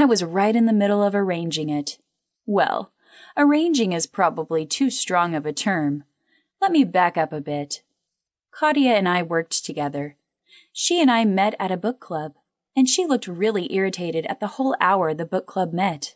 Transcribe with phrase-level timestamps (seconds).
[0.00, 1.98] I was right in the middle of arranging it.
[2.46, 2.90] Well,
[3.36, 6.04] arranging is probably too strong of a term.
[6.58, 7.82] Let me back up a bit.
[8.50, 10.16] Claudia and I worked together.
[10.72, 12.32] She and I met at a book club,
[12.74, 16.14] and she looked really irritated at the whole hour the book club met.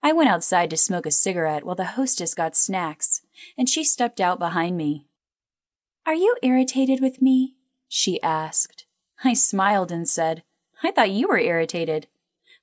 [0.00, 3.22] I went outside to smoke a cigarette while the hostess got snacks,
[3.58, 5.08] and she stepped out behind me.
[6.06, 7.56] Are you irritated with me?
[7.88, 8.86] she asked.
[9.24, 10.44] I smiled and said,
[10.84, 12.06] I thought you were irritated.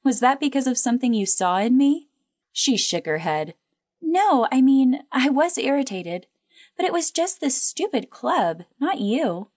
[0.03, 2.07] Was that because of something you saw in me?
[2.51, 3.55] She shook her head.
[4.01, 6.27] No, I mean, I was irritated,
[6.75, 9.49] but it was just this stupid club, not you.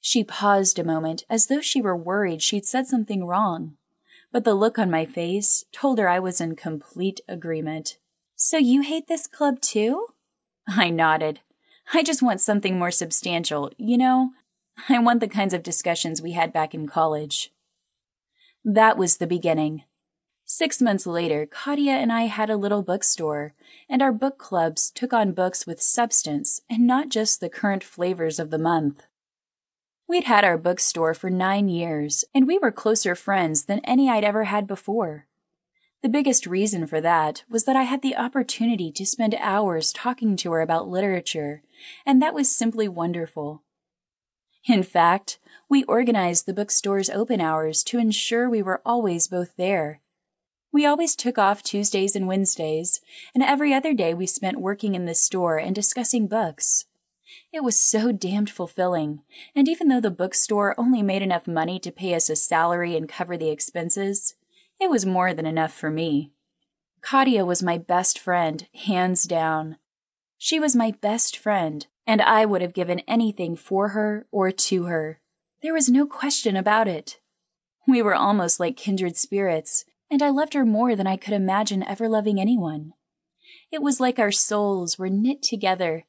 [0.00, 3.76] She paused a moment as though she were worried she'd said something wrong,
[4.30, 7.98] but the look on my face told her I was in complete agreement.
[8.36, 10.08] So you hate this club too?
[10.68, 11.40] I nodded.
[11.92, 14.30] I just want something more substantial, you know?
[14.88, 17.52] I want the kinds of discussions we had back in college.
[18.64, 19.84] That was the beginning.
[20.46, 23.52] Six months later, Katia and I had a little bookstore,
[23.90, 28.38] and our book clubs took on books with substance and not just the current flavors
[28.38, 29.02] of the month.
[30.08, 34.24] We'd had our bookstore for nine years, and we were closer friends than any I'd
[34.24, 35.26] ever had before.
[36.02, 40.36] The biggest reason for that was that I had the opportunity to spend hours talking
[40.36, 41.62] to her about literature,
[42.06, 43.62] and that was simply wonderful.
[44.66, 50.00] In fact, we organized the bookstore's open hours to ensure we were always both there
[50.74, 53.00] we always took off Tuesdays and Wednesdays,
[53.32, 56.86] and every other day we spent working in the store and discussing books.
[57.52, 59.22] It was so damned fulfilling,
[59.54, 63.08] and even though the bookstore only made enough money to pay us a salary and
[63.08, 64.34] cover the expenses,
[64.80, 66.32] it was more than enough for me.
[67.02, 69.76] Katia was my best friend, hands down.
[70.44, 74.84] She was my best friend, and I would have given anything for her or to
[74.84, 75.18] her.
[75.62, 77.18] There was no question about it.
[77.88, 81.82] We were almost like kindred spirits, and I loved her more than I could imagine
[81.82, 82.92] ever loving anyone.
[83.72, 86.04] It was like our souls were knit together,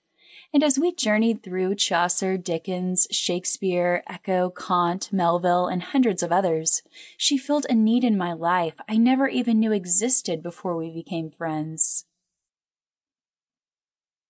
[0.54, 6.84] and as we journeyed through Chaucer, Dickens, Shakespeare, Eco, Kant, Melville, and hundreds of others,
[7.16, 11.32] she filled a need in my life I never even knew existed before we became
[11.32, 12.05] friends.